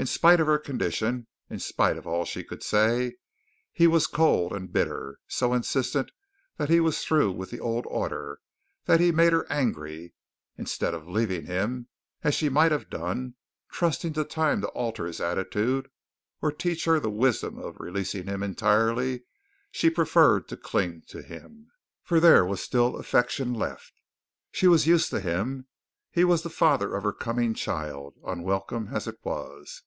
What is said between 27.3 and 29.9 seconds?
child, unwelcome as it was.